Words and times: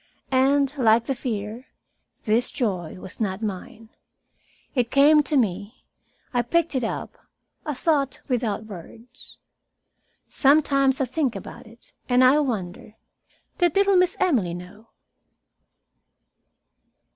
And, 0.31 0.75
like 0.79 1.03
the 1.03 1.13
fear, 1.13 1.67
this 2.23 2.49
joy 2.49 2.95
was 2.99 3.19
not 3.19 3.43
mine. 3.43 3.89
It 4.73 4.89
came 4.89 5.21
to 5.21 5.37
me. 5.37 5.85
I 6.33 6.41
picked 6.41 6.73
it 6.73 6.83
up 6.83 7.19
a 7.67 7.75
thought 7.75 8.19
without 8.27 8.65
words. 8.65 9.37
Sometimes 10.27 11.01
I 11.01 11.05
think 11.05 11.35
about 11.35 11.67
it, 11.67 11.93
and 12.09 12.23
I 12.23 12.39
wonder 12.39 12.95
did 13.59 13.75
little 13.75 13.95
Miss 13.95 14.17
Emily 14.19 14.55
know? 14.55 14.87